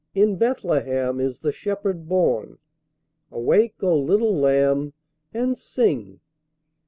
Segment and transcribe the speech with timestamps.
[0.15, 2.57] In Bethlehem is the Shepherd born.
[3.31, 4.93] Awake, O little lamb,
[5.31, 6.21] and sing!"